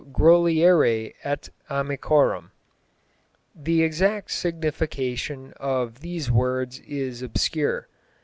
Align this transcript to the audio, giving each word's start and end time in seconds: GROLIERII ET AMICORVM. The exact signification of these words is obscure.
GROLIERII 0.13 1.13
ET 1.23 1.49
AMICORVM. 1.69 2.49
The 3.55 3.83
exact 3.83 4.31
signification 4.31 5.53
of 5.57 5.99
these 5.99 6.31
words 6.31 6.79
is 6.79 7.21
obscure. 7.21 7.87